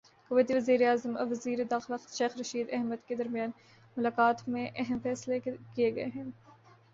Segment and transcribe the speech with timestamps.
[0.31, 3.51] کویتی وزیراعظم اور وزیر داخلہ شیخ رشید احمد کے درمیان
[3.97, 5.39] ملاقات میں اہم فیصلے
[5.39, 6.23] کیے گئے ہیں